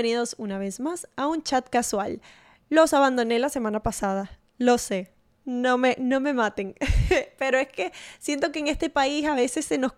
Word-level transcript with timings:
bienvenidos 0.00 0.34
una 0.38 0.56
vez 0.56 0.80
más 0.80 1.06
a 1.16 1.26
un 1.26 1.42
chat 1.42 1.68
casual. 1.68 2.22
Los 2.70 2.94
abandoné 2.94 3.38
la 3.38 3.50
semana 3.50 3.82
pasada, 3.82 4.30
lo 4.56 4.78
sé, 4.78 5.12
no 5.44 5.76
me, 5.76 5.94
no 6.00 6.20
me 6.20 6.32
maten, 6.32 6.74
pero 7.38 7.58
es 7.58 7.68
que 7.68 7.92
siento 8.18 8.50
que 8.50 8.60
en 8.60 8.68
este 8.68 8.88
país 8.88 9.26
a 9.26 9.34
veces 9.34 9.66
se 9.66 9.76
nos, 9.76 9.92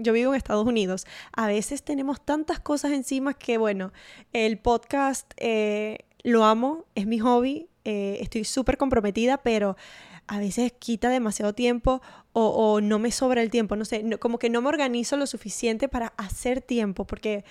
yo 0.00 0.12
vivo 0.12 0.34
en 0.34 0.36
Estados 0.36 0.66
Unidos, 0.66 1.06
a 1.32 1.46
veces 1.46 1.82
tenemos 1.82 2.22
tantas 2.22 2.60
cosas 2.60 2.92
encima 2.92 3.32
que 3.32 3.56
bueno, 3.56 3.94
el 4.34 4.58
podcast 4.58 5.32
eh, 5.38 6.00
lo 6.22 6.44
amo, 6.44 6.84
es 6.94 7.06
mi 7.06 7.18
hobby, 7.18 7.70
eh, 7.84 8.18
estoy 8.20 8.44
súper 8.44 8.76
comprometida, 8.76 9.38
pero 9.38 9.78
a 10.26 10.38
veces 10.38 10.70
quita 10.78 11.08
demasiado 11.08 11.54
tiempo 11.54 12.02
o, 12.34 12.82
no 12.82 12.98
me 12.98 13.10
sobra 13.10 13.40
el 13.40 13.48
tiempo, 13.48 13.74
no 13.74 13.86
sé, 13.86 14.04
como 14.18 14.38
que 14.38 14.50
no 14.50 14.60
me 14.60 14.68
organizo 14.68 15.16
lo 15.16 15.26
suficiente 15.26 15.88
para 15.88 16.08
hacer 16.18 16.60
tiempo, 16.60 17.06
porque 17.06 17.46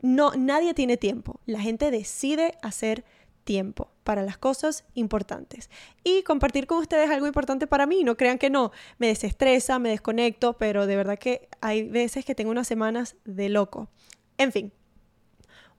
no, 0.00 0.32
nadie 0.36 0.74
tiene 0.74 0.96
tiempo. 0.96 1.40
La 1.46 1.60
gente 1.60 1.90
decide 1.90 2.56
hacer 2.62 3.04
tiempo 3.44 3.90
para 4.04 4.22
las 4.22 4.36
cosas 4.36 4.84
importantes. 4.94 5.70
Y 6.04 6.22
compartir 6.22 6.66
con 6.66 6.78
ustedes 6.78 7.10
algo 7.10 7.26
importante 7.26 7.66
para 7.66 7.86
mí. 7.86 8.04
No 8.04 8.16
crean 8.16 8.38
que 8.38 8.50
no. 8.50 8.72
Me 8.98 9.06
desestresa, 9.06 9.78
me 9.78 9.88
desconecto, 9.88 10.58
pero 10.58 10.86
de 10.86 10.96
verdad 10.96 11.18
que 11.18 11.48
hay 11.60 11.88
veces 11.88 12.24
que 12.24 12.34
tengo 12.34 12.50
unas 12.50 12.68
semanas 12.68 13.16
de 13.24 13.48
loco. 13.48 13.88
En 14.36 14.52
fin, 14.52 14.72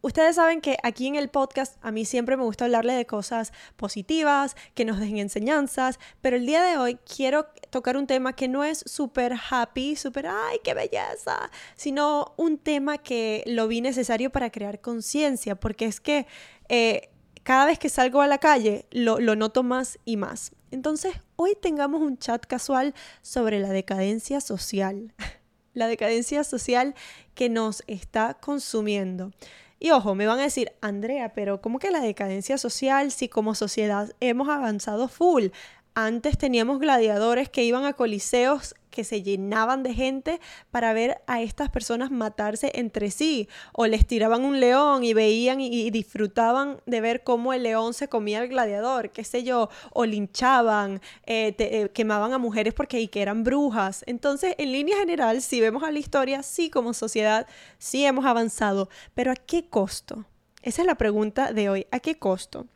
Ustedes 0.01 0.37
saben 0.37 0.61
que 0.61 0.77
aquí 0.81 1.07
en 1.07 1.15
el 1.15 1.27
podcast 1.27 1.75
a 1.81 1.91
mí 1.91 2.05
siempre 2.05 2.37
me 2.37 2.43
gusta 2.43 2.63
hablarle 2.65 2.93
de 2.93 3.05
cosas 3.05 3.51
positivas, 3.75 4.55
que 4.73 4.85
nos 4.85 4.97
dejen 4.97 5.17
enseñanzas, 5.17 5.99
pero 6.21 6.37
el 6.37 6.45
día 6.45 6.63
de 6.63 6.77
hoy 6.77 6.95
quiero 6.95 7.47
tocar 7.69 7.97
un 7.97 8.07
tema 8.07 8.33
que 8.33 8.47
no 8.47 8.63
es 8.63 8.81
súper 8.85 9.33
happy, 9.49 9.97
súper, 9.97 10.27
ay, 10.27 10.59
qué 10.63 10.73
belleza, 10.73 11.51
sino 11.75 12.33
un 12.37 12.57
tema 12.57 12.97
que 12.97 13.43
lo 13.45 13.67
vi 13.67 13.81
necesario 13.81 14.29
para 14.29 14.51
crear 14.51 14.79
conciencia, 14.79 15.55
porque 15.55 15.85
es 15.85 15.99
que 15.99 16.27
eh, 16.69 17.09
cada 17.43 17.65
vez 17.65 17.77
que 17.77 17.89
salgo 17.89 18.21
a 18.21 18.27
la 18.27 18.37
calle 18.37 18.85
lo, 18.91 19.19
lo 19.19 19.35
noto 19.35 19.63
más 19.63 19.99
y 20.05 20.15
más. 20.15 20.53
Entonces, 20.71 21.13
hoy 21.35 21.57
tengamos 21.61 22.01
un 22.01 22.17
chat 22.17 22.45
casual 22.45 22.93
sobre 23.21 23.59
la 23.59 23.69
decadencia 23.69 24.39
social. 24.39 25.13
la 25.73 25.87
decadencia 25.87 26.43
social 26.43 26.95
que 27.35 27.49
nos 27.49 27.83
está 27.87 28.35
consumiendo. 28.35 29.31
Y 29.79 29.91
ojo, 29.91 30.13
me 30.13 30.27
van 30.27 30.39
a 30.39 30.43
decir, 30.43 30.73
Andrea, 30.81 31.33
pero 31.33 31.61
¿cómo 31.61 31.79
que 31.79 31.89
la 31.89 32.01
decadencia 32.01 32.57
social 32.57 33.11
si 33.11 33.29
como 33.29 33.55
sociedad 33.55 34.13
hemos 34.19 34.49
avanzado 34.49 35.07
full? 35.07 35.47
Antes 35.95 36.37
teníamos 36.37 36.79
gladiadores 36.79 37.49
que 37.49 37.63
iban 37.63 37.85
a 37.85 37.93
coliseos 37.93 38.75
que 38.89 39.03
se 39.03 39.21
llenaban 39.21 39.83
de 39.83 39.93
gente 39.93 40.39
para 40.71 40.93
ver 40.93 41.21
a 41.27 41.41
estas 41.41 41.69
personas 41.69 42.11
matarse 42.11 42.71
entre 42.75 43.11
sí, 43.11 43.49
o 43.73 43.87
les 43.87 44.05
tiraban 44.05 44.45
un 44.45 44.59
león 44.59 45.03
y 45.03 45.13
veían 45.13 45.61
y, 45.61 45.89
disfrutaban 45.89 46.81
de 46.85 47.01
ver 47.01 47.23
cómo 47.23 47.53
el 47.53 47.63
león 47.63 47.93
se 47.93 48.07
comía 48.07 48.39
al 48.39 48.47
gladiador, 48.47 49.09
qué 49.11 49.23
sé 49.23 49.43
yo, 49.43 49.69
o 49.91 50.05
linchaban, 50.05 51.01
eh, 51.25 51.55
eh, 51.57 51.89
quemaban 51.93 52.33
a 52.33 52.37
mujeres 52.37 52.73
porque 52.73 52.99
que 53.07 53.21
eran 53.21 53.43
brujas. 53.43 54.03
Entonces, 54.07 54.55
en 54.57 54.71
línea 54.71 54.97
general, 54.97 55.41
si 55.41 55.61
vemos 55.61 55.83
a 55.83 55.91
la 55.91 55.99
historia, 55.99 56.43
sí 56.43 56.69
como 56.69 56.93
sociedad, 56.93 57.47
sí 57.77 58.05
hemos 58.05 58.25
avanzado, 58.25 58.89
pero 59.13 59.31
¿a 59.31 59.35
qué 59.35 59.67
costo? 59.67 60.25
Esa 60.61 60.81
es 60.81 60.85
la 60.85 60.95
pregunta 60.95 61.53
de 61.53 61.69
hoy, 61.69 61.87
¿a 61.91 61.99
qué 61.99 62.17
costo? 62.17 62.67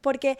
Porque 0.00 0.38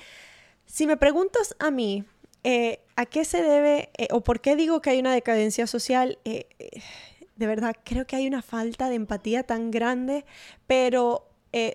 si 0.67 0.87
me 0.87 0.97
preguntas 0.97 1.55
a 1.59 1.71
mí, 1.71 2.05
eh, 2.43 2.81
¿a 3.01 3.07
qué 3.07 3.25
se 3.25 3.43
debe 3.43 3.91
eh, 3.97 4.09
o 4.11 4.21
por 4.21 4.41
qué 4.41 4.57
digo 4.57 4.81
que 4.83 4.91
hay 4.91 5.01
una 5.01 5.15
decadencia 5.15 5.67
social? 5.67 6.19
Eh, 6.25 6.47
de 7.37 7.47
verdad, 7.47 7.75
creo 7.85 8.07
que 8.07 8.17
hay 8.17 8.27
una 8.27 8.43
falta 8.43 8.89
de 8.89 8.97
empatía 8.97 9.43
tan 9.43 9.71
grande, 9.71 10.25
pero 10.67 11.27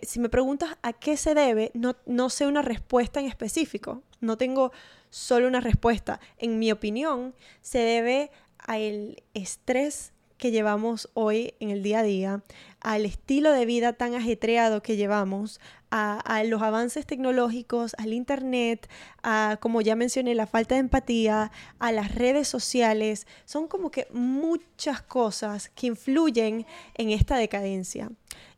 si 0.04 0.22
me 0.22 0.30
preguntas 0.30 0.78
a 0.84 0.94
qué 0.94 1.18
se 1.18 1.34
debe, 1.34 1.72
no, 1.74 1.98
no 2.06 2.30
sé 2.30 2.48
una 2.48 2.62
respuesta 2.62 3.20
en 3.20 3.26
específico, 3.26 4.04
no 4.22 4.38
tengo 4.38 4.72
solo 5.10 5.48
una 5.48 5.60
respuesta. 5.60 6.22
En 6.38 6.60
mi 6.60 6.72
opinión, 6.72 7.36
se 7.62 7.80
debe 7.80 8.32
al 8.60 9.22
estrés 9.34 10.14
que 10.46 10.52
llevamos 10.52 11.10
hoy 11.16 11.56
en 11.60 11.72
el 11.72 11.82
día 11.82 12.02
a 12.02 12.04
día, 12.04 12.44
al 12.80 13.08
estilo 13.08 13.52
de 13.52 13.66
vida 13.66 13.94
tan 13.94 14.14
ajetreado 14.14 14.84
que 14.84 14.96
llevamos, 14.96 15.60
a, 15.90 16.44
los 16.46 16.62
avances 16.62 17.08
tecnológicos, 17.08 17.96
al 17.98 18.14
Internet, 18.14 18.88
a, 19.24 19.58
como 19.60 19.82
ya 19.82 19.96
mencioné, 19.96 20.36
la 20.36 20.46
falta 20.46 20.76
de 20.76 20.82
empatía, 20.82 21.52
a 21.80 21.92
las 21.92 22.14
redes 22.14 22.48
sociales. 22.48 23.26
Son 23.46 23.68
como 23.68 23.90
que 23.90 24.06
muchas 24.14 25.02
cosas 25.02 25.70
que 25.70 25.88
influyen 25.88 26.68
en 26.94 27.10
esta 27.10 27.38
decadencia. 27.38 28.12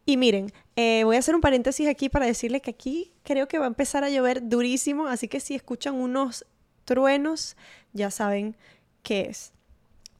Y 0.05 0.17
miren, 0.17 0.51
eh, 0.75 1.03
voy 1.05 1.15
a 1.15 1.19
hacer 1.19 1.35
un 1.35 1.41
paréntesis 1.41 1.87
aquí 1.87 2.09
para 2.09 2.25
decirles 2.25 2.63
que 2.63 2.71
aquí 2.71 3.13
creo 3.23 3.47
que 3.47 3.59
va 3.59 3.63
a 3.63 3.69
empezar 3.69 4.03
a 4.03 4.09
llover 4.09 4.49
durísimo, 4.49 5.07
así 5.07 5.29
que 5.29 5.39
si 5.39 5.55
escuchan 5.55 5.95
unos 5.95 6.45
truenos, 6.83 7.55
ya 7.93 8.11
saben 8.11 8.57
qué 9.03 9.21
es. 9.29 9.53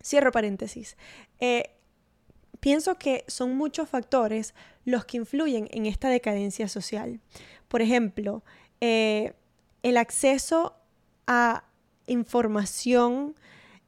Cierro 0.07 0.31
paréntesis. 0.31 0.95
Eh, 1.39 1.71
pienso 2.59 2.97
que 2.97 3.23
son 3.27 3.55
muchos 3.55 3.89
factores 3.89 4.53
los 4.85 5.05
que 5.05 5.17
influyen 5.17 5.67
en 5.71 5.85
esta 5.85 6.09
decadencia 6.09 6.67
social. 6.67 7.19
Por 7.67 7.81
ejemplo, 7.81 8.43
eh, 8.81 9.33
el 9.83 9.97
acceso 9.97 10.75
a 11.27 11.63
información 12.07 13.35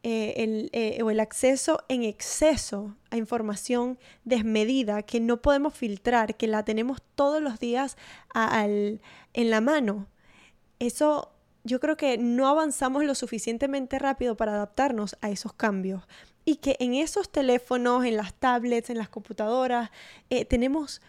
eh, 0.01 0.99
o 1.03 1.11
el 1.11 1.19
acceso 1.19 1.83
en 1.89 2.03
exceso 2.03 2.95
a 3.09 3.17
información 3.17 3.99
desmedida 4.23 5.03
que 5.03 5.19
no 5.19 5.41
podemos 5.41 5.73
filtar, 5.73 6.35
que 6.35 6.47
la 6.47 6.63
tenemos 6.63 7.01
todos 7.15 7.41
los 7.41 7.59
días 7.59 7.97
en 8.33 9.49
la 9.49 9.61
mano. 9.61 10.07
Eso 10.79 11.33
yo 11.63 11.79
creo 11.79 11.97
que 11.97 12.17
no 12.17 12.47
avanzamos 12.47 13.03
lo 13.03 13.15
suficientemente 13.15 13.99
rápido 13.99 14.37
para 14.37 14.53
adaptarnos 14.53 15.17
a 15.21 15.29
esos 15.29 15.53
cambios 15.53 16.03
y 16.45 16.55
que 16.57 16.75
en 16.79 16.95
esos 16.95 17.31
teléfonos, 17.31 18.05
en 18.05 18.17
las 18.17 18.33
tablets, 18.33 18.89
en 18.89 18.97
las 18.97 19.09
computadoras, 19.09 19.91
eh, 20.29 20.45
tenemos 20.45 21.01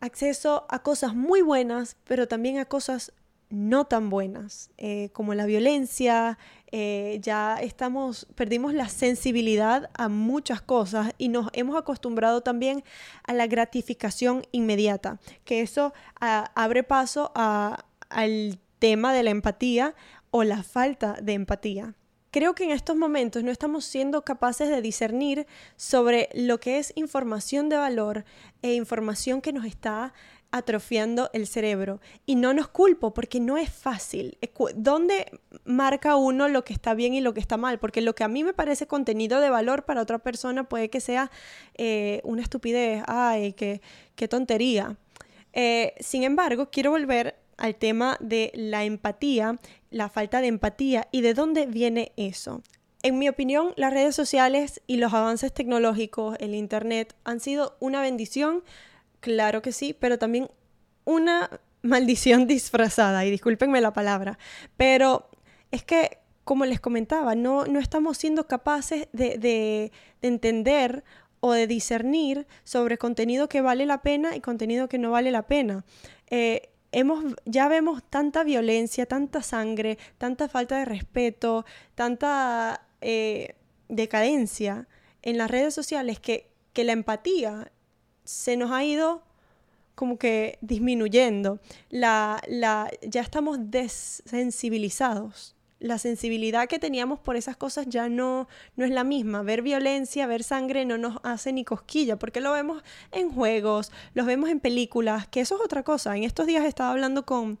acceso 0.00 0.66
a 0.68 0.82
cosas 0.82 1.14
muy 1.14 1.42
buenas, 1.42 1.96
pero 2.04 2.28
también 2.28 2.58
a 2.58 2.66
cosas 2.66 3.12
no 3.48 3.84
tan 3.84 4.10
buenas, 4.10 4.70
eh, 4.76 5.10
como 5.12 5.32
la 5.34 5.46
violencia, 5.46 6.36
eh, 6.72 7.18
ya 7.22 7.58
estamos, 7.60 8.26
perdimos 8.34 8.74
la 8.74 8.88
sensibilidad 8.88 9.88
a 9.94 10.08
muchas 10.08 10.60
cosas 10.60 11.12
y 11.16 11.28
nos 11.28 11.48
hemos 11.52 11.76
acostumbrado 11.76 12.40
también 12.40 12.82
a 13.22 13.32
la 13.32 13.46
gratificación 13.46 14.42
inmediata, 14.50 15.20
que 15.44 15.60
eso 15.60 15.94
abre 16.20 16.82
paso 16.82 17.32
al 17.34 18.58
tema 18.80 19.14
de 19.14 19.22
la 19.22 19.30
empatía 19.30 19.94
o 20.32 20.42
la 20.42 20.64
falta 20.64 21.16
de 21.22 21.34
empatía. 21.34 21.94
Creo 22.36 22.54
que 22.54 22.64
en 22.64 22.70
estos 22.70 22.96
momentos 22.96 23.42
no 23.44 23.50
estamos 23.50 23.86
siendo 23.86 24.22
capaces 24.22 24.68
de 24.68 24.82
discernir 24.82 25.46
sobre 25.76 26.28
lo 26.34 26.60
que 26.60 26.76
es 26.76 26.92
información 26.94 27.70
de 27.70 27.78
valor 27.78 28.26
e 28.60 28.74
información 28.74 29.40
que 29.40 29.54
nos 29.54 29.64
está 29.64 30.12
atrofiando 30.50 31.30
el 31.32 31.46
cerebro. 31.46 31.98
Y 32.26 32.34
no 32.34 32.52
nos 32.52 32.68
culpo 32.68 33.14
porque 33.14 33.40
no 33.40 33.56
es 33.56 33.70
fácil. 33.70 34.36
¿Dónde 34.74 35.40
marca 35.64 36.16
uno 36.16 36.48
lo 36.48 36.62
que 36.62 36.74
está 36.74 36.92
bien 36.92 37.14
y 37.14 37.22
lo 37.22 37.32
que 37.32 37.40
está 37.40 37.56
mal? 37.56 37.78
Porque 37.78 38.02
lo 38.02 38.14
que 38.14 38.24
a 38.24 38.28
mí 38.28 38.44
me 38.44 38.52
parece 38.52 38.86
contenido 38.86 39.40
de 39.40 39.48
valor 39.48 39.86
para 39.86 40.02
otra 40.02 40.18
persona 40.18 40.68
puede 40.68 40.90
que 40.90 41.00
sea 41.00 41.30
eh, 41.72 42.20
una 42.22 42.42
estupidez. 42.42 43.02
Ay, 43.06 43.54
qué, 43.54 43.80
qué 44.14 44.28
tontería. 44.28 44.98
Eh, 45.54 45.94
sin 46.00 46.22
embargo, 46.22 46.68
quiero 46.70 46.90
volver 46.90 47.45
al 47.56 47.74
tema 47.74 48.16
de 48.20 48.52
la 48.54 48.84
empatía, 48.84 49.58
la 49.90 50.08
falta 50.08 50.40
de 50.40 50.48
empatía 50.48 51.08
y 51.10 51.20
de 51.20 51.34
dónde 51.34 51.66
viene 51.66 52.12
eso. 52.16 52.62
En 53.02 53.18
mi 53.18 53.28
opinión, 53.28 53.72
las 53.76 53.92
redes 53.92 54.16
sociales 54.16 54.82
y 54.86 54.96
los 54.96 55.12
avances 55.14 55.52
tecnológicos, 55.52 56.36
el 56.40 56.54
Internet, 56.54 57.14
han 57.24 57.40
sido 57.40 57.76
una 57.78 58.00
bendición, 58.00 58.64
claro 59.20 59.62
que 59.62 59.72
sí, 59.72 59.94
pero 59.98 60.18
también 60.18 60.50
una 61.04 61.50
maldición 61.82 62.46
disfrazada, 62.46 63.24
y 63.24 63.30
discúlpenme 63.30 63.80
la 63.80 63.92
palabra, 63.92 64.38
pero 64.76 65.28
es 65.70 65.84
que, 65.84 66.18
como 66.44 66.64
les 66.64 66.80
comentaba, 66.80 67.34
no, 67.34 67.66
no 67.66 67.78
estamos 67.78 68.18
siendo 68.18 68.46
capaces 68.46 69.08
de, 69.12 69.38
de, 69.38 69.92
entender 70.22 71.04
o 71.40 71.52
de 71.52 71.66
discernir 71.66 72.46
sobre 72.64 72.98
contenido 72.98 73.48
que 73.48 73.60
vale 73.60 73.86
la 73.86 74.02
pena 74.02 74.34
y 74.34 74.40
contenido 74.40 74.88
que 74.88 74.98
no 74.98 75.10
vale 75.10 75.30
la 75.30 75.46
pena. 75.46 75.84
Eh, 76.28 76.70
ya 77.44 77.68
vemos 77.68 78.02
tanta 78.08 78.44
violencia, 78.44 79.06
tanta 79.06 79.42
sangre, 79.42 79.98
tanta 80.18 80.48
falta 80.48 80.78
de 80.78 80.84
respeto, 80.84 81.64
tanta 81.94 82.86
eh, 83.00 83.56
decadencia 83.88 84.86
en 85.22 85.38
las 85.38 85.50
redes 85.50 85.74
sociales 85.74 86.20
que, 86.20 86.50
que 86.72 86.84
la 86.84 86.92
empatía 86.92 87.72
se 88.24 88.56
nos 88.56 88.70
ha 88.70 88.84
ido 88.84 89.22
como 89.94 90.18
que 90.18 90.58
disminuyendo. 90.60 91.58
La, 91.90 92.40
la, 92.46 92.90
ya 93.02 93.22
estamos 93.22 93.58
desensibilizados 93.70 95.55
La 95.78 95.98
sensibilidad 95.98 96.68
que 96.68 96.78
teníamos 96.78 97.18
por 97.18 97.36
esas 97.36 97.56
cosas 97.56 97.86
ya 97.88 98.08
no, 98.08 98.48
no 98.76 98.84
es 98.84 98.90
la 98.90 99.04
misma. 99.04 99.42
Ver 99.42 99.60
violencia, 99.60 100.26
ver 100.26 100.42
sangre 100.42 100.86
no 100.86 100.96
nos 100.96 101.18
hace 101.22 101.52
ni 101.52 101.64
cosquilla, 101.64 102.18
porque 102.18 102.40
lo 102.40 102.52
vemos 102.52 102.82
en 103.12 103.30
juegos, 103.30 103.92
los 104.14 104.24
vemos 104.24 104.48
en 104.48 104.60
películas, 104.60 105.28
que 105.28 105.40
eso 105.40 105.56
es 105.56 105.60
otra 105.60 105.82
cosa. 105.82 106.16
En 106.16 106.24
estos 106.24 106.46
días 106.46 106.64
estaba 106.64 106.90
hablando 106.92 107.26
con, 107.26 107.58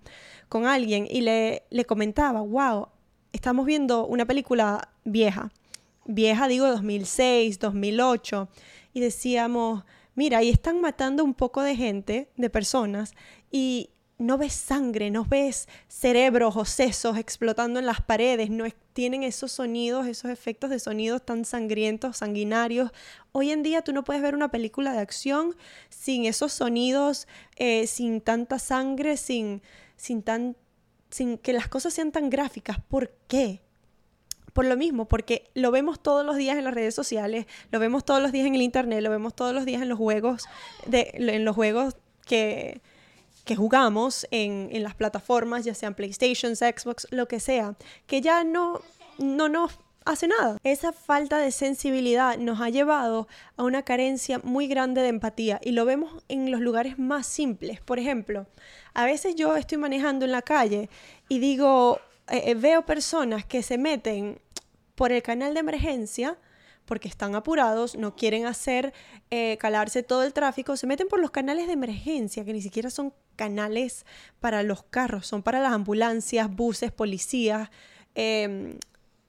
con 0.48 0.66
alguien 0.66 1.06
y 1.10 1.20
le, 1.20 1.64
le 1.68 1.84
comentaba, 1.84 2.40
wow, 2.40 2.88
estamos 3.32 3.66
viendo 3.66 4.06
una 4.06 4.24
película 4.24 4.88
vieja, 5.04 5.52
vieja 6.06 6.48
digo 6.48 6.66
2006, 6.68 7.58
2008, 7.58 8.48
y 8.94 9.00
decíamos, 9.00 9.84
mira, 10.14 10.38
ahí 10.38 10.48
están 10.48 10.80
matando 10.80 11.22
un 11.22 11.34
poco 11.34 11.60
de 11.62 11.76
gente, 11.76 12.30
de 12.36 12.48
personas, 12.50 13.14
y 13.50 13.90
no 14.18 14.38
ves 14.38 14.54
sangre, 14.54 15.10
no 15.10 15.24
ves 15.24 15.68
cerebros 15.88 16.56
o 16.56 16.64
sesos 16.64 17.18
explotando 17.18 17.78
en 17.78 17.86
las 17.86 18.00
paredes, 18.00 18.48
no 18.50 18.64
tienen 18.92 19.22
esos 19.22 19.52
sonidos, 19.52 20.06
esos 20.06 20.30
efectos 20.30 20.70
de 20.70 20.78
sonidos 20.78 21.24
tan 21.24 21.44
sangrientos, 21.44 22.18
sanguinarios. 22.18 22.92
Hoy 23.32 23.50
en 23.50 23.62
día 23.62 23.82
tú 23.82 23.92
no 23.92 24.04
puedes 24.04 24.22
ver 24.22 24.34
una 24.34 24.50
película 24.50 24.92
de 24.92 25.00
acción 25.00 25.54
sin 25.90 26.24
esos 26.24 26.52
sonidos, 26.52 27.28
eh, 27.56 27.86
sin 27.86 28.22
tanta 28.22 28.58
sangre, 28.58 29.18
sin, 29.18 29.60
sin, 29.96 30.22
tan, 30.22 30.56
sin 31.10 31.36
que 31.36 31.52
las 31.52 31.68
cosas 31.68 31.92
sean 31.92 32.10
tan 32.10 32.30
gráficas. 32.30 32.78
¿Por 32.88 33.10
qué? 33.28 33.60
Por 34.54 34.64
lo 34.64 34.78
mismo, 34.78 35.06
porque 35.06 35.50
lo 35.52 35.70
vemos 35.70 36.02
todos 36.02 36.24
los 36.24 36.36
días 36.36 36.56
en 36.56 36.64
las 36.64 36.72
redes 36.72 36.94
sociales, 36.94 37.44
lo 37.70 37.78
vemos 37.78 38.06
todos 38.06 38.22
los 38.22 38.32
días 38.32 38.46
en 38.46 38.54
el 38.54 38.62
internet, 38.62 39.02
lo 39.02 39.10
vemos 39.10 39.34
todos 39.34 39.52
los 39.52 39.66
días 39.66 39.82
en 39.82 39.90
los 39.90 39.98
juegos, 39.98 40.46
de, 40.86 41.10
en 41.12 41.44
los 41.44 41.54
juegos 41.54 41.96
que, 42.24 42.80
que 43.46 43.56
jugamos 43.56 44.26
en, 44.30 44.68
en, 44.72 44.82
las 44.82 44.94
plataformas, 44.94 45.64
ya 45.64 45.72
sean 45.72 45.94
PlayStation, 45.94 46.54
Xbox, 46.56 47.06
lo 47.10 47.28
que 47.28 47.40
sea, 47.40 47.76
que 48.06 48.20
ya 48.20 48.44
no, 48.44 48.82
no 49.18 49.48
nos 49.48 49.78
hace 50.04 50.26
nada. 50.26 50.58
Esa 50.64 50.92
falta 50.92 51.38
de 51.38 51.52
sensibilidad 51.52 52.38
nos 52.38 52.60
ha 52.60 52.70
llevado 52.70 53.28
a 53.56 53.62
una 53.62 53.82
carencia 53.82 54.40
muy 54.42 54.66
grande 54.66 55.00
de 55.00 55.08
empatía 55.08 55.60
y 55.62 55.72
lo 55.72 55.84
vemos 55.84 56.24
en 56.28 56.50
los 56.50 56.60
lugares 56.60 56.98
más 56.98 57.26
simples. 57.26 57.80
Por 57.80 58.00
ejemplo, 58.00 58.46
a 58.94 59.04
veces 59.04 59.36
yo 59.36 59.56
estoy 59.56 59.78
manejando 59.78 60.24
en 60.24 60.32
la 60.32 60.42
calle 60.42 60.90
y 61.28 61.38
digo, 61.38 62.00
eh, 62.28 62.42
eh, 62.46 62.54
veo 62.54 62.84
personas 62.84 63.46
que 63.46 63.62
se 63.62 63.78
meten 63.78 64.40
por 64.96 65.12
el 65.12 65.22
canal 65.22 65.54
de 65.54 65.60
emergencia 65.60 66.36
porque 66.86 67.08
están 67.08 67.34
apurados, 67.34 67.96
no 67.96 68.16
quieren 68.16 68.46
hacer 68.46 68.94
eh, 69.30 69.58
calarse 69.58 70.02
todo 70.02 70.22
el 70.22 70.32
tráfico, 70.32 70.76
se 70.76 70.86
meten 70.86 71.08
por 71.08 71.20
los 71.20 71.30
canales 71.30 71.66
de 71.66 71.74
emergencia, 71.74 72.44
que 72.44 72.52
ni 72.52 72.62
siquiera 72.62 72.90
son 72.90 73.12
canales 73.36 74.06
para 74.40 74.62
los 74.62 74.82
carros, 74.84 75.26
son 75.26 75.42
para 75.42 75.60
las 75.60 75.72
ambulancias, 75.72 76.54
buses, 76.54 76.92
policías. 76.92 77.68
Em, 78.14 78.78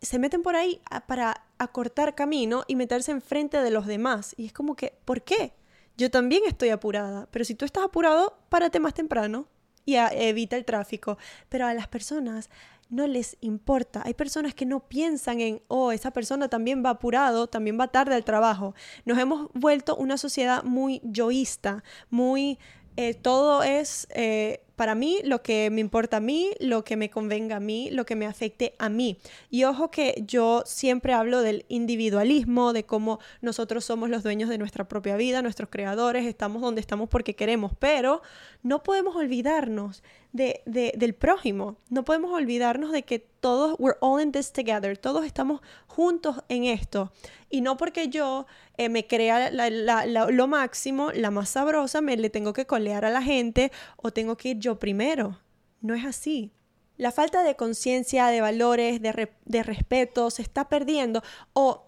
se 0.02 0.20
meten 0.20 0.44
por 0.44 0.56
ahí 0.56 0.80
para 1.08 1.46
acortar 1.58 2.16
camino 2.16 2.64
y 2.68 2.76
meterse 2.76 3.12
enfrente 3.12 3.62
de 3.62 3.72
los 3.72 3.88
demás. 3.88 4.36
Y 4.38 4.46
es 4.46 4.54
como 4.54 4.76
que, 4.76 4.94
¿por 5.04 5.24
qué? 5.24 5.54
Yo 5.98 6.12
también 6.12 6.44
estoy 6.46 6.70
apurada, 6.70 7.28
pero 7.32 7.44
si 7.44 7.56
tú 7.56 7.66
estás 7.66 7.84
apurado, 7.84 8.38
párate 8.50 8.80
más 8.80 8.94
temprano 8.94 9.48
y 9.88 9.96
evita 9.96 10.58
el 10.58 10.66
tráfico. 10.66 11.18
Pero 11.50 11.66
a 11.66 11.74
las 11.74 11.88
personas 11.88 12.50
no 12.90 13.08
les 13.08 13.38
importa. 13.42 14.02
Hay 14.06 14.14
personas 14.14 14.54
que 14.54 14.66
no 14.66 14.82
piensan 14.82 15.42
en, 15.42 15.62
oh, 15.70 15.92
esa 15.92 16.12
persona 16.12 16.50
también 16.50 16.84
va 16.86 16.92
apurado, 16.92 17.48
también 17.48 17.80
va 17.80 17.88
tarde 17.88 18.14
al 18.14 18.24
trabajo. 18.24 18.76
Nos 19.06 19.18
hemos 19.18 19.50
vuelto 19.54 19.96
una 19.96 20.18
sociedad 20.18 20.64
muy 20.64 21.02
yoísta, 21.04 21.84
muy, 22.10 22.60
eh, 22.98 23.14
todo 23.14 23.64
es 23.64 24.08
eh, 24.12 24.62
para 24.78 24.94
mí 24.94 25.20
lo 25.24 25.42
que 25.42 25.72
me 25.72 25.82
importa 25.82 26.18
a 26.18 26.20
mí, 26.20 26.52
lo 26.60 26.84
que 26.84 26.98
me 26.98 27.10
convenga 27.10 27.56
a 27.56 27.60
mí, 27.60 27.90
lo 27.92 28.06
que 28.06 28.16
me 28.16 28.28
afecte 28.28 28.76
a 28.78 28.90
mí. 28.90 29.18
Y 29.50 29.64
ojo 29.64 29.90
que 29.90 30.24
yo 30.28 30.62
siempre 30.68 31.14
hablo 31.14 31.42
del 31.42 31.66
individualismo, 31.68 32.74
de 32.74 32.86
cómo 32.86 33.20
nosotros 33.42 33.84
somos 33.84 34.12
los 34.12 34.22
dueños 34.22 34.50
de 34.50 34.60
nuestra 34.60 34.88
propia 34.88 35.18
vida, 35.18 35.42
nuestros 35.42 35.70
creadores, 35.72 36.28
estamos 36.28 36.62
donde 36.62 36.80
estamos 36.80 37.10
porque 37.10 37.36
queremos, 37.36 37.72
pero 37.80 38.22
no 38.62 38.84
podemos 38.84 39.16
olvidarnos 39.16 40.04
de, 40.38 40.94
del 40.96 41.16
prójimo, 41.16 41.78
no 41.90 42.04
podemos 42.04 42.32
olvidarnos 42.32 42.92
de 42.92 43.04
que 43.04 43.20
todos, 43.20 43.76
we're 43.80 43.98
all 44.00 44.22
in 44.22 44.32
this 44.32 44.52
together, 44.52 44.98
todos 44.98 45.26
estamos 45.26 45.62
juntos 45.88 46.38
en 46.48 46.64
esto. 46.64 47.12
Y 47.50 47.62
no 47.62 47.78
porque 47.78 48.10
yo 48.10 48.46
eh, 48.78 48.90
me 48.90 49.08
crea 49.08 49.50
lo 49.52 50.48
máximo, 50.48 51.12
la 51.12 51.32
más 51.32 51.50
sabrosa, 51.50 52.02
me 52.02 52.16
le 52.18 52.30
tengo 52.30 52.54
que 52.54 52.66
colear 52.66 53.06
a 53.06 53.10
la 53.10 53.22
gente 53.22 53.72
o 53.98 54.12
tengo 54.12 54.38
que 54.38 54.50
ir 54.50 54.60
yo 54.60 54.80
primero. 54.80 55.40
No 55.82 55.94
es 55.94 56.06
así. 56.06 56.52
La 56.98 57.12
falta 57.12 57.44
de 57.44 57.56
conciencia, 57.56 58.28
de 58.28 58.42
valores, 58.42 59.02
de, 59.02 59.30
de 59.46 59.64
respeto 59.64 60.30
se 60.30 60.42
está 60.42 60.68
perdiendo 60.68 61.22
o 61.54 61.87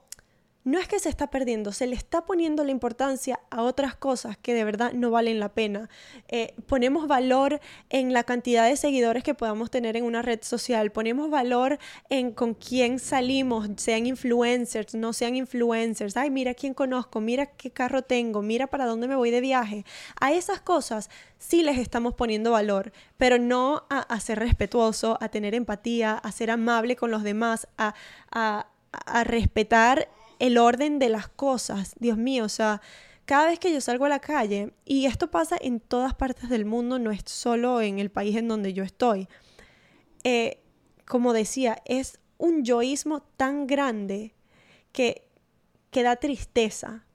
no 0.70 0.78
es 0.78 0.88
que 0.88 1.00
se 1.00 1.10
está 1.10 1.32
perdiendo, 1.32 1.72
se 1.72 1.88
le 1.88 1.96
está 1.96 2.26
poniendo 2.26 2.64
la 2.64 2.70
importancia 2.70 3.40
a 3.50 3.64
otras 3.64 3.96
cosas 3.96 4.38
que 4.38 4.54
de 4.54 4.64
verdad 4.64 4.94
no 4.94 5.10
valen 5.10 5.40
la 5.40 5.50
pena. 5.50 5.90
Eh, 6.28 6.54
ponemos 6.68 7.08
valor 7.08 7.60
en 7.90 8.14
la 8.14 8.24
cantidad 8.24 8.68
de 8.68 8.78
seguidores 8.78 9.24
que 9.24 9.34
podamos 9.34 9.72
tener 9.72 9.98
en 9.98 10.04
una 10.04 10.22
red 10.22 10.40
social, 10.44 10.92
ponemos 10.92 11.32
valor 11.32 11.80
en 12.10 12.32
con 12.32 12.54
quién 12.54 13.00
salimos, 13.00 13.68
sean 13.78 14.06
influencers, 14.06 14.94
no 14.94 15.12
sean 15.12 15.36
influencers. 15.36 16.16
Ay, 16.16 16.30
mira 16.30 16.54
quién 16.54 16.76
conozco, 16.76 17.20
mira 17.20 17.48
qué 17.48 17.72
carro 17.72 18.04
tengo, 18.04 18.44
mira 18.44 18.68
para 18.68 18.86
dónde 18.86 19.08
me 19.08 19.16
voy 19.16 19.32
de 19.32 19.42
viaje. 19.42 19.86
A 20.22 20.34
esas 20.34 20.62
cosas 20.62 21.10
sí 21.40 21.64
les 21.64 21.80
estamos 21.80 22.14
poniendo 22.14 22.52
valor, 22.52 22.92
pero 23.18 23.40
no 23.40 23.88
a, 23.90 24.20
ser 24.20 24.38
respetuoso, 24.38 25.18
a 25.20 25.30
tener 25.30 25.56
empatía, 25.56 26.14
a 26.14 26.32
ser 26.32 26.52
amable 26.52 26.96
con 26.96 27.10
los 27.10 27.24
demás, 27.24 27.68
a, 27.80 27.96
a, 28.32 28.68
a 28.92 29.24
respetar 29.24 30.10
el 30.40 30.58
orden 30.58 31.00
de 31.00 31.10
las 31.10 31.28
cosas. 31.28 31.96
Dios 32.00 32.18
mío, 32.18 32.46
o 32.46 32.50
sea, 32.50 32.82
cada 33.26 33.46
vez 33.46 33.60
que 33.60 33.72
yo 33.72 33.80
salgo 33.82 34.06
a 34.06 34.10
la 34.10 34.20
calle, 34.20 34.74
y 34.86 35.06
esto 35.06 35.30
pasa 35.30 35.58
en 35.60 35.80
todas 35.80 36.16
partes 36.16 36.50
del 36.50 36.66
mundo, 36.66 36.98
no 36.98 37.12
es 37.12 37.22
solo 37.26 37.82
en 37.82 38.00
el 38.00 38.10
país 38.10 38.36
en 38.36 38.48
donde 38.48 38.74
yo 38.74 38.84
estoy, 38.84 39.28
eh, 40.24 40.62
como 41.06 41.34
decía, 41.34 41.82
es 41.86 42.20
un 42.38 42.64
yoísmo 42.64 43.22
tan 43.38 43.68
grande 43.68 44.34
que, 44.92 45.28
que 45.92 46.04
da 46.04 46.16
tristeza, 46.16 47.06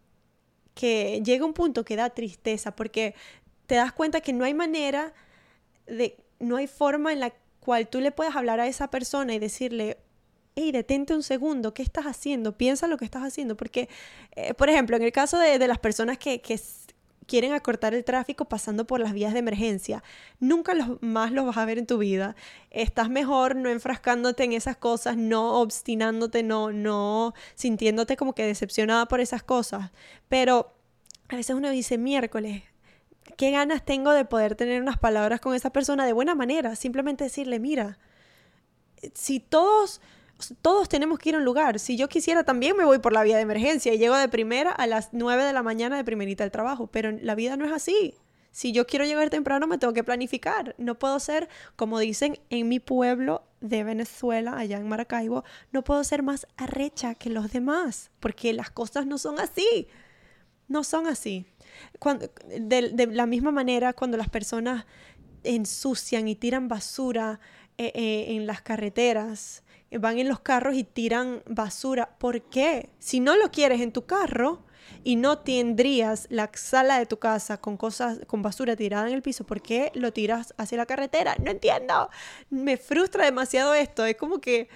que 0.74 1.22
llega 1.24 1.46
un 1.46 1.54
punto 1.54 1.84
que 1.84 1.96
da 1.96 2.10
tristeza, 2.10 2.76
porque 2.76 3.14
te 3.66 3.76
das 3.76 3.92
cuenta 3.92 4.20
que 4.20 4.32
no 4.32 4.44
hay 4.44 4.54
manera 4.54 5.14
de, 5.86 6.16
no 6.38 6.56
hay 6.56 6.66
forma 6.66 7.12
en 7.12 7.20
la 7.20 7.32
cual 7.60 7.88
tú 7.88 8.00
le 8.00 8.12
puedas 8.12 8.36
hablar 8.36 8.60
a 8.60 8.66
esa 8.66 8.88
persona 8.90 9.34
y 9.34 9.38
decirle, 9.38 9.98
hey, 10.54 10.72
detente 10.72 11.14
un 11.14 11.22
segundo, 11.22 11.74
¿qué 11.74 11.82
estás 11.82 12.04
haciendo? 12.04 12.56
Piensa 12.56 12.86
lo 12.86 12.96
que 12.96 13.04
estás 13.04 13.22
haciendo, 13.24 13.56
porque, 13.56 13.88
eh, 14.36 14.54
por 14.54 14.68
ejemplo, 14.68 14.96
en 14.96 15.02
el 15.02 15.12
caso 15.12 15.38
de, 15.38 15.58
las 15.66 15.78
personas 15.78 16.18
que, 16.18 16.40
quieren 17.26 17.54
acortar 17.54 17.94
el 17.94 18.04
tráfico 18.04 18.44
pasando 18.44 18.86
por 18.86 19.00
las 19.00 19.14
vías 19.14 19.32
de 19.32 19.38
emergencia. 19.38 20.04
Nunca 20.40 20.74
los, 20.74 21.00
más 21.00 21.32
los 21.32 21.46
vas 21.46 21.56
a 21.56 21.64
ver 21.64 21.78
en 21.78 21.86
tu 21.86 21.96
vida. 21.96 22.36
Estás 22.70 23.08
mejor 23.08 23.56
no 23.56 23.70
enfrascándote 23.70 24.44
en 24.44 24.52
esas 24.52 24.76
cosas, 24.76 25.16
no 25.16 25.58
obstinándote, 25.58 26.42
no, 26.42 26.70
no 26.70 27.32
sintiéndote 27.54 28.18
como 28.18 28.34
que 28.34 28.44
decepcionada 28.44 29.06
por 29.06 29.20
esas 29.20 29.42
cosas. 29.42 29.90
Pero 30.28 30.74
a 31.28 31.36
veces 31.36 31.56
uno 31.56 31.70
dice 31.70 31.96
miércoles. 31.96 32.62
¿Qué 33.38 33.50
ganas 33.50 33.86
tengo 33.86 34.12
de 34.12 34.26
poder 34.26 34.54
tener 34.54 34.82
unas 34.82 34.98
palabras 34.98 35.40
con 35.40 35.54
esa 35.54 35.70
persona 35.70 36.04
de 36.04 36.12
buena 36.12 36.34
manera? 36.34 36.76
Simplemente 36.76 37.24
decirle, 37.24 37.58
mira, 37.58 37.98
si 39.14 39.40
todos 39.40 40.02
todos 40.62 40.88
tenemos 40.88 41.18
que 41.18 41.30
ir 41.30 41.34
a 41.34 41.38
un 41.38 41.44
lugar. 41.44 41.78
Si 41.78 41.96
yo 41.96 42.08
quisiera, 42.08 42.44
también 42.44 42.76
me 42.76 42.84
voy 42.84 42.98
por 42.98 43.12
la 43.12 43.22
vía 43.22 43.36
de 43.36 43.42
emergencia 43.42 43.94
y 43.94 43.98
llego 43.98 44.16
de 44.16 44.28
primera 44.28 44.72
a 44.72 44.86
las 44.86 45.10
9 45.12 45.44
de 45.44 45.52
la 45.52 45.62
mañana 45.62 45.96
de 45.96 46.04
primerita 46.04 46.44
al 46.44 46.50
trabajo. 46.50 46.88
Pero 46.88 47.12
la 47.12 47.34
vida 47.34 47.56
no 47.56 47.64
es 47.64 47.72
así. 47.72 48.14
Si 48.54 48.70
yo 48.70 48.86
quiero 48.86 49.04
llegar 49.04 49.30
temprano, 49.30 49.66
me 49.66 49.78
tengo 49.78 49.92
que 49.92 50.04
planificar. 50.04 50.76
No 50.78 50.96
puedo 50.96 51.18
ser, 51.18 51.48
como 51.74 51.98
dicen 51.98 52.38
en 52.50 52.68
mi 52.68 52.78
pueblo 52.78 53.42
de 53.60 53.82
Venezuela, 53.82 54.56
allá 54.56 54.78
en 54.78 54.88
Maracaibo, 54.88 55.42
no 55.72 55.82
puedo 55.82 56.04
ser 56.04 56.22
más 56.22 56.46
arrecha 56.56 57.16
que 57.16 57.30
los 57.30 57.50
demás, 57.50 58.12
porque 58.20 58.52
las 58.52 58.70
cosas 58.70 59.06
no 59.06 59.18
son 59.18 59.40
así. 59.40 59.88
No 60.68 60.84
son 60.84 61.08
así. 61.08 61.46
De, 62.60 63.08
la 63.10 63.26
misma 63.26 63.50
manera, 63.50 63.92
cuando 63.92 64.16
las 64.16 64.28
personas 64.28 64.86
ensucian 65.42 66.28
y 66.28 66.36
tiran 66.36 66.68
basura 66.68 67.40
eh, 67.76 67.90
eh, 67.94 68.36
en 68.36 68.46
las 68.46 68.62
carreteras, 68.62 69.64
van 69.98 70.18
en 70.18 70.28
los 70.28 70.40
carros 70.40 70.74
y 70.74 70.84
tiran 70.84 71.42
basura. 71.46 72.16
¿Por 72.18 72.42
qué? 72.42 72.90
Si 72.98 73.20
no 73.20 73.36
lo 73.36 73.50
quieres 73.50 73.80
en 73.80 73.92
tu 73.92 74.06
carro 74.06 74.64
y 75.02 75.16
no 75.16 75.38
tendrías 75.38 76.26
la 76.30 76.50
sala 76.54 76.98
de 76.98 77.06
tu 77.06 77.18
casa 77.18 77.58
con 77.58 77.76
cosas, 77.76 78.20
con 78.26 78.42
basura 78.42 78.76
tirada 78.76 79.08
en 79.08 79.14
el 79.14 79.22
piso, 79.22 79.44
¿por 79.44 79.62
qué 79.62 79.92
lo 79.94 80.12
tiras 80.12 80.54
hacia 80.56 80.78
la 80.78 80.86
carretera? 80.86 81.36
No 81.42 81.50
entiendo. 81.50 82.10
Me 82.50 82.76
frustra 82.76 83.24
demasiado 83.24 83.74
esto. 83.74 84.04
Es 84.04 84.16
como 84.16 84.40
que, 84.40 84.68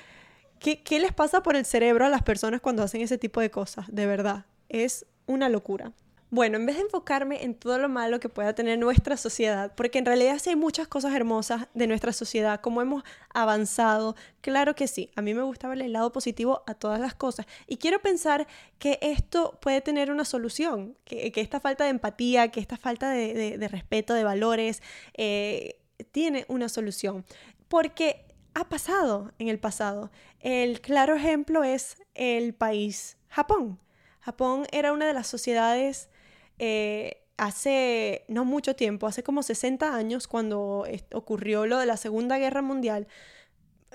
¿qué, 0.59 0.83
qué 0.83 0.99
les 0.99 1.13
pasa 1.13 1.43
por 1.43 1.57
el 1.57 1.65
cerebro 1.65 2.05
a 2.07 2.09
las 2.09 2.23
personas 2.23 2.61
cuando 2.61 2.83
hacen 2.83 3.01
ese 3.01 3.19
tipo 3.19 3.41
de 3.41 3.51
cosas? 3.51 3.87
De 3.89 4.07
verdad. 4.07 4.47
Es 4.69 5.07
una 5.27 5.49
locura. 5.49 5.93
Bueno, 6.31 6.59
en 6.59 6.67
vez 6.67 6.77
de 6.77 6.83
enfocarme 6.83 7.43
en 7.43 7.55
todo 7.55 7.79
lo 7.79 7.89
malo 7.89 8.21
que 8.21 8.29
pueda 8.29 8.55
tener 8.55 8.79
nuestra 8.79 9.17
sociedad, 9.17 9.73
porque 9.75 9.99
en 9.99 10.05
realidad 10.05 10.39
sí 10.39 10.51
hay 10.51 10.57
muchas 10.57 10.87
cosas 10.87 11.15
hermosas 11.15 11.69
de 11.73 11.87
nuestra 11.87 12.13
sociedad, 12.13 12.61
como 12.61 12.83
hemos 12.83 13.03
avanzado, 13.33 14.15
claro 14.43 14.75
que 14.75 14.89
sí, 14.89 15.11
a 15.17 15.23
mí 15.23 15.33
me 15.33 15.41
gusta 15.41 15.69
ver 15.69 15.81
el 15.81 15.95
lado 15.95 16.13
positivo 16.13 16.63
a 16.67 16.75
todas 16.75 17.01
las 17.01 17.15
cosas. 17.15 17.47
Y 17.67 17.79
quiero 17.79 18.01
pensar 18.01 18.47
que 18.79 18.99
esto 19.01 19.59
puede 19.63 19.81
tener 19.81 20.11
una 20.11 20.27
solución, 20.27 20.99
que, 21.07 21.33
esta 21.35 21.61
falta 21.61 21.85
de 21.85 21.91
empatía, 21.91 22.49
que 22.49 22.61
esta 22.61 22.77
falta 22.77 23.09
de, 23.09 23.69
respeto, 23.71 24.13
de 24.13 24.25
valores, 24.25 24.83
eh, 25.15 25.81
tiene 26.13 26.45
una 26.49 26.69
solución. 26.69 27.25
Porque 27.69 28.27
ha 28.53 28.69
pasado 28.69 29.33
en 29.39 29.49
el 29.49 29.59
pasado. 29.59 30.11
El 30.41 30.83
claro 30.83 31.15
ejemplo 31.15 31.65
es 31.65 31.97
el 32.15 32.55
país 32.55 33.17
Japón. 33.29 33.79
Japón 34.21 34.67
era 34.73 34.93
una 34.93 35.07
de 35.07 35.15
las 35.15 35.27
sociedades 35.27 36.11
eh, 36.59 37.23
hace 37.37 38.25
no 38.29 38.45
mucho 38.45 38.75
tiempo, 38.77 39.07
hace 39.07 39.23
como 39.23 39.43
60 39.43 39.95
años, 39.95 40.29
cuando 40.29 40.85
ocurrió 41.15 41.67
lo 41.67 41.79
de 41.79 41.87
la 41.87 41.97
Segunda 41.97 42.39
Guerra 42.39 42.63
Mundial, 42.63 43.07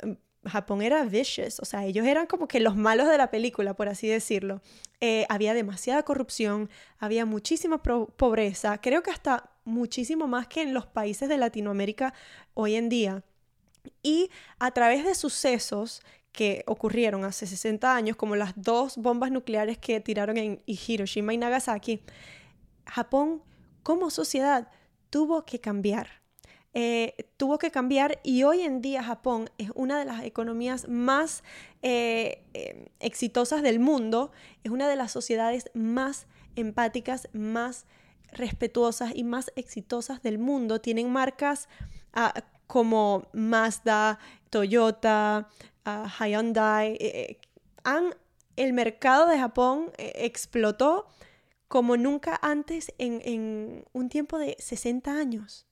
em, 0.01 0.17
Japón 0.45 0.81
era 0.81 1.03
vicious, 1.05 1.59
o 1.59 1.65
sea, 1.65 1.85
ellos 1.85 2.05
eran 2.05 2.27
como 2.27 2.47
que 2.47 2.59
los 2.59 2.75
malos 2.75 3.07
de 3.07 3.17
la 3.17 3.31
película, 3.31 3.75
por 3.75 3.87
así 3.87 4.07
decirlo. 4.07 4.61
Eh, 4.99 5.25
había 5.29 5.53
demasiada 5.53 6.03
corrupción, 6.03 6.69
había 6.99 7.25
muchísima 7.25 7.81
pobreza, 7.81 8.79
creo 8.79 9.03
que 9.03 9.11
hasta 9.11 9.51
muchísimo 9.65 10.27
más 10.27 10.47
que 10.47 10.61
en 10.61 10.73
los 10.73 10.85
países 10.85 11.29
de 11.29 11.37
Latinoamérica 11.37 12.13
hoy 12.53 12.75
en 12.75 12.89
día. 12.89 13.23
Y 14.01 14.29
a 14.59 14.71
través 14.71 15.05
de 15.05 15.15
sucesos 15.15 16.01
que 16.31 16.63
ocurrieron 16.67 17.25
hace 17.25 17.45
60 17.47 17.95
años, 17.95 18.17
como 18.17 18.35
las 18.35 18.53
dos 18.55 18.97
bombas 18.97 19.31
nucleares 19.31 19.77
que 19.77 19.99
tiraron 19.99 20.37
en 20.37 20.61
Hiroshima 20.65 21.33
y 21.33 21.37
Nagasaki, 21.37 22.01
Japón 22.85 23.41
como 23.83 24.09
sociedad 24.09 24.69
tuvo 25.09 25.45
que 25.45 25.59
cambiar. 25.59 26.23
Eh, 26.75 27.29
tuvo 27.37 27.59
que 27.59 27.69
cambiar 27.69 28.19
y 28.23 28.41
hoy 28.43 28.61
en 28.61 28.81
día 28.81 29.03
Japón 29.03 29.47
es 29.59 29.69
una 29.75 29.99
de 29.99 30.05
las 30.05 30.23
economías 30.23 30.87
más 30.89 31.43
eh, 31.83 32.43
eh, 32.55 32.89
exitosas 32.99 33.61
del 33.61 33.79
mundo, 33.79 34.31
es 34.63 34.71
una 34.71 34.87
de 34.87 34.95
las 34.95 35.11
sociedades 35.11 35.69
más 35.75 36.25
empáticas, 36.55 37.29
más 37.31 37.85
respetuosas 38.31 39.11
y 39.13 39.23
más 39.23 39.51
exitosas 39.55 40.23
del 40.23 40.39
mundo. 40.39 40.81
Tienen 40.81 41.11
marcas 41.11 41.69
ah, 42.11 42.33
como 42.65 43.27
Mazda, 43.33 44.17
Toyota, 44.49 45.47
uh, 45.85 46.23
Hyundai. 46.23 47.37
han, 47.83 48.15
el 48.55 48.73
mercado 48.73 49.27
de 49.27 49.37
Japón 49.37 49.91
explotó 49.99 51.07
como 51.73 51.97
nunca 51.97 52.39
antes 52.43 52.93
en, 52.99 53.83
un 53.93 54.07
tiempo 54.07 54.37
de 54.37 54.55
60 54.59 55.11
años. 55.11 55.65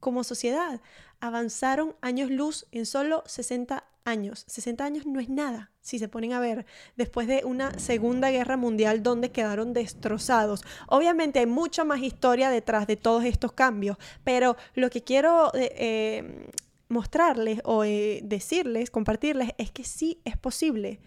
Como 0.00 0.24
sociedad, 0.24 0.80
avanzaron 1.20 1.94
años 2.00 2.30
luz 2.30 2.66
en 2.72 2.86
solo 2.86 3.22
60 3.26 3.84
años. 4.06 4.46
60 4.48 4.82
años 4.82 5.04
no 5.04 5.20
es 5.20 5.28
nada, 5.28 5.72
si 5.82 5.98
se 5.98 6.08
ponen 6.08 6.32
a 6.32 6.40
ver, 6.40 6.64
después 6.96 7.26
de 7.26 7.42
una 7.44 7.78
Segunda 7.78 8.30
Guerra 8.30 8.56
Mundial 8.56 9.02
donde 9.02 9.30
quedaron 9.30 9.74
destrozados. 9.74 10.62
Obviamente 10.88 11.38
hay 11.38 11.46
mucha 11.46 11.84
más 11.84 12.00
historia 12.00 12.48
detrás 12.48 12.86
de 12.86 12.96
todos 12.96 13.24
estos 13.26 13.52
cambios, 13.52 13.98
pero 14.24 14.56
lo 14.72 14.88
que 14.88 15.04
quiero 15.04 15.54
eh, 15.54 15.70
eh, 15.76 16.48
mostrarles 16.88 17.60
o 17.64 17.84
eh, 17.84 18.20
decirles, 18.24 18.90
compartirles, 18.90 19.50
es 19.58 19.70
que 19.70 19.84
sí 19.84 20.22
es 20.24 20.38
posible. 20.38 20.98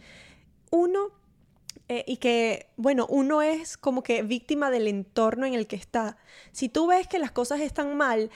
Uno 0.70 1.18
eh, 1.90 2.04
y 2.08 2.18
que, 2.18 2.68
bueno, 2.76 3.06
uno 3.10 3.42
es 3.42 3.78
como 3.78 4.04
que 4.04 4.24
víctima 4.24 4.70
del 4.70 4.88
entorno 4.88 5.46
en 5.46 5.54
el 5.54 5.68
que 5.68 5.76
está. 5.76 6.18
Si 6.52 6.70
tú 6.70 6.88
ves 6.88 7.08
que 7.08 7.20
las 7.20 7.32
cosas 7.32 7.62
están 7.62 7.96
mal, 7.96 8.30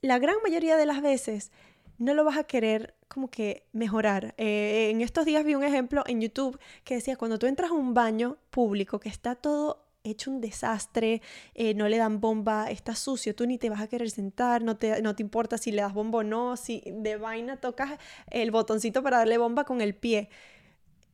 la 0.00 0.18
gran 0.18 0.36
mayoría 0.42 0.76
de 0.76 0.86
las 0.86 1.02
veces 1.02 1.52
no 1.98 2.14
lo 2.14 2.24
vas 2.24 2.38
a 2.38 2.44
querer 2.44 2.94
como 3.08 3.28
que 3.28 3.66
mejorar. 3.72 4.34
Eh, 4.36 4.90
en 4.90 5.00
estos 5.00 5.24
días 5.24 5.44
vi 5.44 5.54
un 5.54 5.64
ejemplo 5.64 6.04
en 6.06 6.20
YouTube 6.20 6.58
que 6.84 6.94
decía, 6.94 7.16
cuando 7.16 7.38
tú 7.38 7.46
entras 7.46 7.70
a 7.70 7.74
un 7.74 7.94
baño 7.94 8.36
público 8.50 9.00
que 9.00 9.08
está 9.08 9.34
todo 9.34 9.84
hecho 10.04 10.30
un 10.30 10.40
desastre, 10.40 11.22
eh, 11.54 11.74
no 11.74 11.88
le 11.88 11.98
dan 11.98 12.20
bomba, 12.20 12.70
está 12.70 12.94
sucio, 12.94 13.34
tú 13.34 13.46
ni 13.46 13.58
te 13.58 13.68
vas 13.68 13.80
a 13.80 13.88
querer 13.88 14.10
sentar, 14.10 14.62
no 14.62 14.76
te, 14.76 15.02
no 15.02 15.14
te 15.14 15.22
importa 15.22 15.58
si 15.58 15.72
le 15.72 15.82
das 15.82 15.92
bomba 15.92 16.20
o 16.20 16.22
no, 16.22 16.56
si 16.56 16.82
de 16.86 17.16
vaina 17.16 17.56
tocas 17.58 17.98
el 18.30 18.50
botoncito 18.50 19.02
para 19.02 19.18
darle 19.18 19.38
bomba 19.38 19.64
con 19.64 19.80
el 19.80 19.94
pie. 19.94 20.30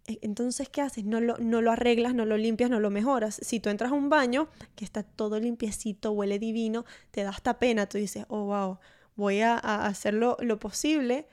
E, 0.06 0.18
entonces, 0.23 0.68
¿qué 0.68 0.80
haces? 0.80 1.04
No 1.04 1.20
lo, 1.20 1.37
no 1.38 1.61
lo 1.61 1.73
arreglas, 1.73 2.14
no 2.14 2.25
lo 2.25 2.37
limpias, 2.37 2.70
no 2.70 2.80
lo 2.80 2.90
mejoras. 2.90 3.38
Si 3.42 3.61
tú 3.61 3.70
entras 3.70 3.92
a 3.92 3.94
un 3.94 4.08
baño 4.08 4.49
que 4.76 4.84
está 4.84 5.02
todo 5.02 5.40
limpiecito, 5.40 6.12
huele 6.12 6.38
divino, 6.38 6.84
te 7.11 7.23
da 7.23 7.30
hasta 7.30 7.58
pena, 7.58 7.87
tú 7.87 7.99
dices, 7.99 8.26
oh, 8.28 8.44
wow, 8.44 8.78
voy 9.16 9.40
a, 9.40 9.54
a 9.54 9.87
hacer 9.87 10.14
lo, 10.14 10.37
posible 10.58 11.26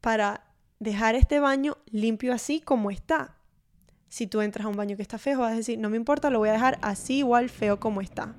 para 0.00 0.44
dejar 0.78 1.14
este 1.14 1.40
baño 1.40 1.78
limpio 1.90 2.32
así 2.32 2.60
como 2.60 2.90
está. 2.90 3.36
Si 4.08 4.26
tú 4.26 4.40
entras 4.40 4.66
a 4.66 4.68
un 4.68 4.76
baño 4.76 4.96
que 4.96 5.02
está 5.02 5.18
feo, 5.18 5.40
vas 5.40 5.52
a 5.52 5.56
decir, 5.56 5.78
no 5.78 5.88
me 5.88 5.96
importa, 5.96 6.30
lo 6.30 6.40
voy 6.40 6.48
a 6.48 6.52
dejar 6.52 6.78
así 6.82 7.18
igual 7.18 7.48
feo 7.48 7.78
como 7.78 8.00
está. 8.00 8.34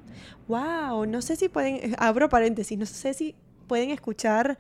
Wow, 0.47 1.05
no 1.05 1.21
sé 1.21 1.37
si 1.37 1.47
pueden, 1.47 1.95
abro 1.97 2.27
paréntesis, 2.27 2.77
no 2.77 2.85
sé 2.85 3.13
si 3.13 3.35
pueden 3.67 3.89
escuchar 3.89 4.59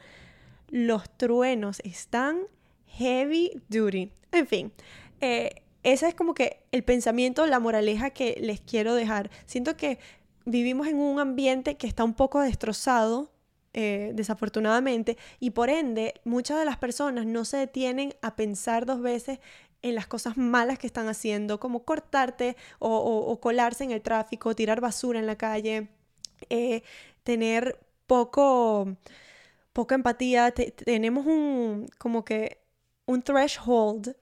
los 0.69 1.09
truenos, 1.17 1.81
están 1.83 2.39
heavy 2.87 3.61
duty. 3.67 4.13
En 4.31 4.47
fin, 4.47 4.71
eh, 5.21 5.63
ese 5.83 6.07
es 6.07 6.15
como 6.15 6.33
que 6.33 6.63
el 6.71 6.83
pensamiento, 6.83 7.45
la 7.47 7.59
moraleja 7.59 8.11
que 8.11 8.37
les 8.39 8.61
quiero 8.61 8.93
dejar. 8.93 9.31
Siento 9.45 9.77
que 9.77 9.99
vivimos 10.45 10.87
en 10.87 10.99
un 10.99 11.19
ambiente 11.19 11.77
que 11.77 11.87
está 11.87 12.03
un 12.03 12.13
poco 12.13 12.41
destrozado, 12.41 13.31
eh, 13.73 14.11
desafortunadamente, 14.13 15.17
y 15.39 15.51
por 15.51 15.69
ende 15.69 16.15
muchas 16.25 16.59
de 16.59 16.65
las 16.65 16.77
personas 16.77 17.25
no 17.25 17.45
se 17.45 17.57
detienen 17.57 18.13
a 18.21 18.35
pensar 18.35 18.85
dos 18.85 19.01
veces 19.01 19.39
en 19.81 19.95
las 19.95 20.07
cosas 20.07 20.37
malas 20.37 20.77
que 20.77 20.87
están 20.87 21.07
haciendo, 21.07 21.59
como 21.59 21.83
cortarte 21.83 22.55
o, 22.79 23.39
colarse 23.41 23.83
en 23.83 23.91
el 23.91 24.01
tráfico, 24.01 24.55
tirar 24.55 24.81
basura 24.81 25.19
en 25.19 25.25
la 25.25 25.37
calle, 25.37 25.89
eh, 26.49 26.83
tener 27.23 27.79
poco, 28.07 28.95
poca 29.73 29.95
empatía. 29.95 30.51
tenemos 30.51 31.25
un, 31.25 31.87
como 31.97 32.23
que, 32.25 32.59
un 33.05 33.23
threshold 33.23 34.15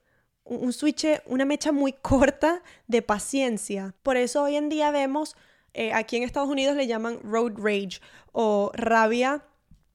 un 0.50 0.72
switch, 0.72 1.06
una 1.26 1.44
mecha 1.44 1.70
muy 1.70 1.92
corta 1.92 2.62
de 2.88 3.02
paciencia. 3.02 3.94
Por 4.02 4.16
eso 4.16 4.42
hoy 4.42 4.56
en 4.56 4.68
día 4.68 4.90
vemos, 4.90 5.36
eh, 5.74 5.92
aquí 5.92 6.16
en 6.16 6.24
Estados 6.24 6.48
Unidos 6.48 6.76
le 6.76 6.88
llaman 6.88 7.20
road 7.22 7.52
rage 7.56 8.00
o 8.32 8.72
rabia 8.74 9.44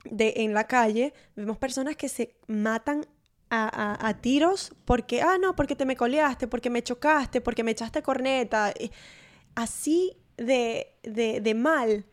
de, 0.06 0.34
en 0.38 0.54
la 0.54 0.66
calle. 0.66 1.14
Vemos 1.36 1.58
personas 1.58 1.98
que 1.98 2.08
se 2.08 2.38
matan 2.48 3.06
a, 3.50 4.18
tiros 4.22 4.74
porque, 4.84 5.22
ah, 5.22 5.38
no, 5.40 5.56
porque 5.56 5.76
te 5.76 5.86
me 5.86 5.96
coleaste, 5.96 6.48
porque 6.48 6.70
me 6.70 6.84
chocaste, 6.84 7.40
porque 7.42 7.64
me 7.64 7.72
echaste 7.72 8.02
corneta. 8.02 8.74
Así 9.56 10.18
de, 10.38 10.94
de, 11.04 11.54
mal 11.54 12.06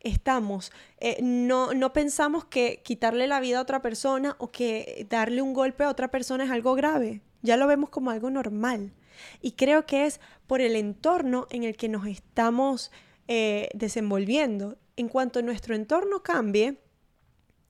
estamos. 0.00 0.72
Eh, 0.98 1.18
no, 1.22 1.74
no 1.74 1.92
pensamos 1.92 2.44
que 2.44 2.82
quitarle 2.82 3.26
la 3.26 3.40
vida 3.40 3.58
a 3.58 3.62
otra 3.62 3.82
persona 3.82 4.36
o 4.38 4.50
que 4.50 5.06
darle 5.10 5.42
un 5.42 5.52
golpe 5.52 5.84
a 5.84 5.90
otra 5.90 6.08
persona 6.08 6.44
es 6.44 6.50
algo 6.50 6.74
grave. 6.74 7.20
Ya 7.42 7.56
lo 7.56 7.66
vemos 7.66 7.90
como 7.90 8.10
algo 8.10 8.30
normal. 8.30 8.92
Y 9.40 9.52
creo 9.52 9.86
que 9.86 10.06
es 10.06 10.20
por 10.46 10.60
el 10.60 10.76
entorno 10.76 11.46
en 11.50 11.64
el 11.64 11.76
que 11.76 11.88
nos 11.88 12.06
estamos 12.06 12.90
eh, 13.28 13.68
desenvolviendo. 13.74 14.78
En 14.96 15.08
cuanto 15.08 15.42
nuestro 15.42 15.74
entorno 15.74 16.22
cambie, 16.22 16.78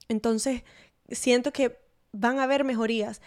entonces 0.08 0.64
siento 1.08 1.52
que 1.52 1.78
van 2.12 2.38
a 2.38 2.44
haber 2.44 2.64
mejorías, 2.64 3.20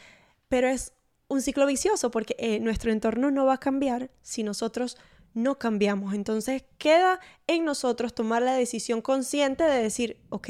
pero 0.50 0.68
es 0.68 0.94
un 1.28 1.42
ciclo 1.42 1.66
vicioso 1.66 2.12
porque 2.12 2.36
eh, 2.38 2.60
nuestro 2.60 2.92
entorno 2.92 3.32
no 3.32 3.46
va 3.46 3.56
a 3.56 3.60
cambiar 3.60 4.12
si 4.22 4.44
nosotros 4.44 4.98
no 5.34 5.58
cambiamos. 5.58 6.14
Entonces 6.14 6.64
queda 6.78 7.20
en 7.48 7.66
nosotros 7.66 8.14
tomar 8.14 8.42
la 8.42 8.54
decisión 8.54 9.02
consciente 9.02 9.64
de 9.64 9.82
decir, 9.82 10.18
ok, 10.30 10.50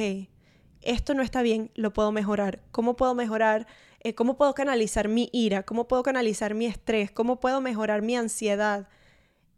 esto 0.82 1.14
no 1.14 1.24
está 1.24 1.42
bien, 1.42 1.72
lo 1.76 1.94
puedo 1.94 2.12
mejorar. 2.12 2.62
¿Cómo 2.72 2.96
puedo 2.96 3.16
mejorar 3.16 3.68
eh, 4.04 4.16
cómo 4.16 4.36
puedo 4.36 4.54
canalizar 4.54 5.08
mi 5.08 5.30
ira, 5.32 5.64
cómo 5.64 5.88
puedo 5.88 6.04
canalizar 6.04 6.54
mi 6.54 6.66
estrés, 6.66 7.10
cómo 7.12 7.40
puedo 7.40 7.62
mejorar 7.62 8.02
mi 8.02 8.18
ansiedad. 8.18 8.90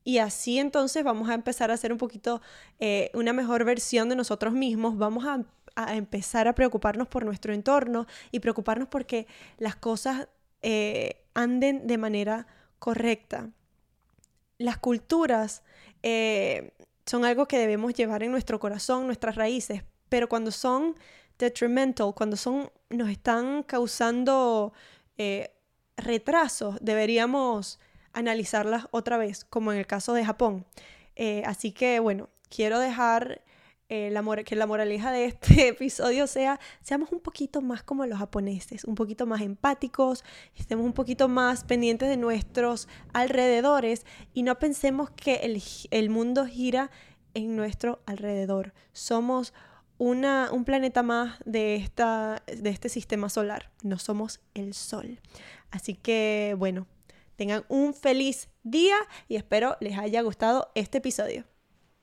Y 0.04 0.20
así 0.20 0.60
entonces 0.60 1.04
vamos 1.04 1.30
a 1.30 1.34
empezar 1.34 1.72
a 1.72 1.74
hacer 1.74 1.92
un 1.92 1.98
poquito 1.98 2.42
eh, 2.80 3.10
una 3.16 3.34
mejor 3.34 3.66
versión 3.66 4.08
de 4.08 4.16
nosotros 4.16 4.54
mismos, 4.54 4.98
vamos 4.98 5.26
a, 5.26 5.44
empezar 5.94 6.48
a 6.48 6.56
preocuparnos 6.56 7.10
por 7.10 7.26
nuestro 7.26 7.54
entorno 7.54 8.08
y 8.32 8.40
preocuparnos 8.40 8.88
porque 8.88 9.28
las 9.58 9.76
cosas 9.76 10.30
eh, 10.62 11.26
anden 11.34 11.86
de 11.88 11.98
manera 11.98 12.48
correcta. 12.80 13.50
Las 14.58 14.78
culturas 14.78 15.64
son 17.06 17.26
algo 17.26 17.48
que 17.48 17.58
debemos 17.58 17.94
llevar 17.94 18.24
en 18.24 18.32
nuestro 18.32 18.60
corazón, 18.60 19.08
nuestras 19.08 19.36
raíces, 19.36 19.84
pero 20.08 20.30
cuando 20.30 20.52
son 20.52 20.96
detrimental, 21.38 22.14
cuando 22.16 22.38
son, 22.38 22.72
nos 22.90 23.10
están 23.10 23.64
causando 23.64 24.74
eh, 25.18 25.52
retrasos, 25.98 26.78
deberíamos 26.82 27.80
analizarlas 28.14 28.88
otra 28.92 29.18
vez, 29.18 29.46
como 29.46 29.72
en 29.72 29.80
el 29.80 29.88
caso 29.88 30.14
de 30.14 30.26
Japón. 30.26 30.66
Eh, 31.16 31.44
así 31.46 31.72
que 31.72 32.00
bueno, 32.00 32.30
quiero 32.50 32.80
dejar 32.80 33.42
eh, 33.88 34.10
la 34.10 34.44
que 34.44 34.56
la 34.56 34.66
moraleja 34.66 35.12
de 35.12 35.26
este 35.26 35.68
episodio 35.68 36.26
sea, 36.26 36.60
seamos 36.82 37.12
un 37.12 37.20
poquito 37.20 37.62
más 37.62 37.84
como 37.84 38.06
los 38.06 38.18
japoneses, 38.18 38.84
un 38.86 38.96
poquito 38.96 39.28
más 39.28 39.42
empáticos, 39.42 40.24
estemos 40.56 40.86
un 40.86 40.94
poquito 40.94 41.28
más 41.28 41.64
pendientes 41.64 42.10
de 42.10 42.18
nuestros 42.18 42.88
alrededores 43.14 44.06
y 44.34 44.42
no 44.42 44.58
pensemos 44.58 45.12
que 45.12 45.36
el, 45.36 45.62
el 45.92 46.10
mundo 46.10 46.48
gira 46.48 46.90
en 47.36 47.56
nuestro 47.56 48.02
alrededor. 48.08 48.74
Somos 48.92 49.54
una, 49.98 50.50
un 50.52 50.66
planeta 50.66 51.04
más 51.04 51.38
de, 51.46 51.76
esta, 51.76 52.44
de 52.48 52.70
este 52.70 52.90
sistema 52.90 53.30
solar, 53.30 53.72
no 53.84 53.98
somos 54.00 54.40
el 54.54 54.74
Sol. 54.74 55.20
Así 55.72 55.96
que 55.96 56.56
bueno, 56.58 56.88
tengan 57.36 57.66
un 57.70 57.94
feliz 57.94 58.50
día 58.64 58.98
y 59.28 59.36
espero 59.36 59.78
les 59.80 59.98
haya 59.98 60.22
gustado 60.22 60.72
este 60.76 60.98
episodio. 61.00 61.46